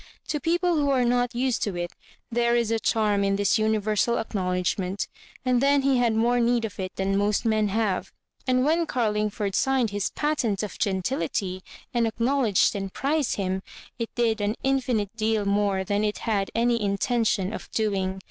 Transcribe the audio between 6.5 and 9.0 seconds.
of it than most men have; and, when